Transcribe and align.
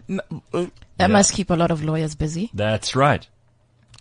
N- 0.09 0.21
uh, 0.53 0.65
That 0.97 1.11
must 1.11 1.33
keep 1.33 1.49
a 1.49 1.55
lot 1.55 1.71
of 1.71 1.83
lawyers 1.83 2.15
busy. 2.15 2.49
That's 2.53 2.95
right. 2.95 3.27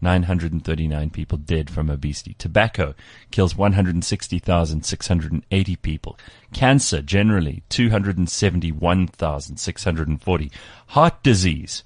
140,939 0.00 1.10
people 1.10 1.38
dead 1.38 1.70
from 1.70 1.88
obesity. 1.90 2.34
Tobacco 2.38 2.94
kills 3.30 3.56
160,680 3.56 5.76
people. 5.76 6.18
Cancer, 6.52 7.02
generally, 7.02 7.62
271,640. 7.68 10.50
Heart 10.86 11.22
disease, 11.22 11.84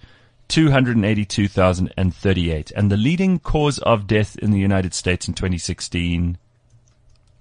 282,038. 0.48 2.70
And 2.70 2.90
the 2.90 2.96
leading 2.96 3.38
cause 3.38 3.78
of 3.80 4.06
death 4.06 4.38
in 4.38 4.52
the 4.52 4.58
United 4.58 4.94
States 4.94 5.28
in 5.28 5.34
2016, 5.34 6.38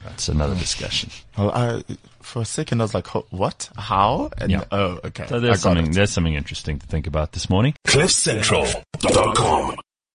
Well, 0.00 0.10
that's 0.10 0.28
another 0.28 0.54
discussion. 0.54 1.10
Well, 1.36 1.50
I, 1.50 1.82
for 2.22 2.42
a 2.42 2.44
second, 2.44 2.80
I 2.80 2.84
was 2.84 2.94
like, 2.94 3.06
what? 3.08 3.68
How? 3.76 4.30
And, 4.38 4.50
Yeah. 4.50 4.64
Oh, 4.72 4.98
okay. 5.04 5.26
So 5.26 5.38
I 5.40 5.60
something, 5.60 5.86
it. 5.86 5.94
there's 5.94 6.10
something 6.10 6.34
interesting 6.34 6.78
to 6.78 6.86
think 6.86 7.06
about 7.06 7.32
this 7.32 7.50
morning. 7.50 7.74
CliffCentral.com. 7.86 9.76